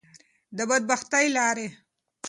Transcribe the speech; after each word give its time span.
د 0.57 0.59
بدبختی 0.69 1.25
لارې. 1.35 1.67